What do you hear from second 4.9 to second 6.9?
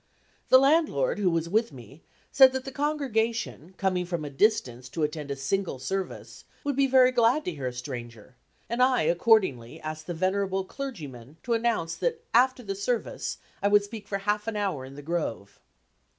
attend a single service, would be